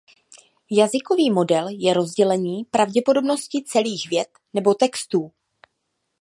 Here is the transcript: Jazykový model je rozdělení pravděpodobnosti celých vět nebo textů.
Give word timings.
Jazykový 0.71 1.31
model 1.31 1.67
je 1.69 1.93
rozdělení 1.93 2.63
pravděpodobnosti 2.65 3.63
celých 3.63 4.09
vět 4.09 4.27
nebo 4.53 4.73
textů. 4.73 5.31